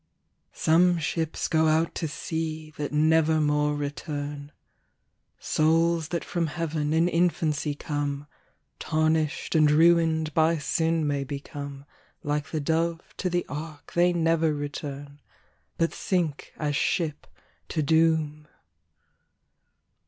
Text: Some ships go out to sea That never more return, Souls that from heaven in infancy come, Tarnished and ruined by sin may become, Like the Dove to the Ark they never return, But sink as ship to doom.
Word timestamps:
Some 0.55 0.97
ships 0.97 1.47
go 1.47 1.67
out 1.67 1.93
to 1.93 2.07
sea 2.07 2.71
That 2.75 2.91
never 2.91 3.39
more 3.39 3.75
return, 3.75 4.51
Souls 5.37 6.07
that 6.07 6.23
from 6.25 6.47
heaven 6.47 6.91
in 6.91 7.07
infancy 7.07 7.75
come, 7.75 8.25
Tarnished 8.79 9.53
and 9.53 9.69
ruined 9.69 10.33
by 10.33 10.57
sin 10.57 11.05
may 11.05 11.23
become, 11.23 11.85
Like 12.23 12.49
the 12.49 12.59
Dove 12.59 13.13
to 13.17 13.29
the 13.29 13.45
Ark 13.47 13.93
they 13.93 14.11
never 14.11 14.55
return, 14.55 15.19
But 15.77 15.93
sink 15.93 16.51
as 16.57 16.75
ship 16.75 17.27
to 17.69 17.83
doom. 17.83 18.47